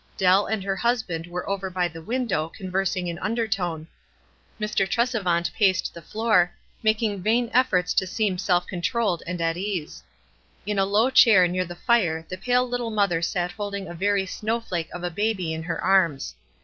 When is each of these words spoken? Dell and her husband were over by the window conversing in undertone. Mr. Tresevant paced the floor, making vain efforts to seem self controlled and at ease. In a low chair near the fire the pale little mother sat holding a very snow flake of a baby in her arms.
Dell 0.17 0.47
and 0.47 0.63
her 0.63 0.75
husband 0.77 1.27
were 1.27 1.47
over 1.47 1.69
by 1.69 1.87
the 1.87 2.01
window 2.01 2.49
conversing 2.49 3.05
in 3.05 3.19
undertone. 3.19 3.87
Mr. 4.59 4.89
Tresevant 4.89 5.53
paced 5.53 5.93
the 5.93 6.01
floor, 6.01 6.51
making 6.81 7.21
vain 7.21 7.51
efforts 7.53 7.93
to 7.93 8.07
seem 8.07 8.39
self 8.39 8.65
controlled 8.65 9.21
and 9.27 9.39
at 9.39 9.57
ease. 9.57 10.01
In 10.65 10.79
a 10.79 10.85
low 10.85 11.11
chair 11.11 11.47
near 11.47 11.65
the 11.65 11.75
fire 11.75 12.25
the 12.29 12.35
pale 12.39 12.67
little 12.67 12.89
mother 12.89 13.21
sat 13.21 13.51
holding 13.51 13.87
a 13.87 13.93
very 13.93 14.25
snow 14.25 14.59
flake 14.59 14.89
of 14.91 15.03
a 15.03 15.11
baby 15.11 15.53
in 15.53 15.61
her 15.61 15.79
arms. 15.79 16.33